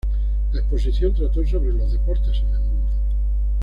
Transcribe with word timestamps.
La 0.51 0.61
Exposición 0.61 1.13
trató 1.13 1.45
sobre 1.45 1.71
"Los 1.73 1.91
deportes 1.91 2.39
en 2.39 2.55
el 2.55 2.59
mundo". 2.61 2.87